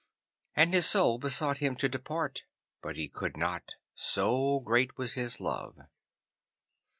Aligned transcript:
And 0.55 0.73
his 0.73 0.87
Soul 0.87 1.19
besought 1.19 1.59
him 1.59 1.75
to 1.75 1.87
depart, 1.87 2.45
but 2.81 2.97
he 2.97 3.11
would 3.21 3.37
not, 3.37 3.75
so 3.93 4.59
great 4.59 4.97
was 4.97 5.13
his 5.13 5.39
love. 5.39 5.77